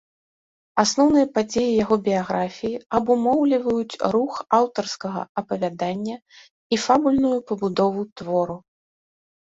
Асноўныя 0.83 1.27
падзеі 1.35 1.75
яго 1.83 1.95
біяграфіі 2.07 2.79
абумоўліваюць 2.99 3.99
рух 4.15 4.33
аўтарскага 4.59 5.21
апавядання 5.43 6.17
і 6.19 6.75
фабульную 6.87 7.35
пабудову 7.53 8.01
твору. 8.23 8.57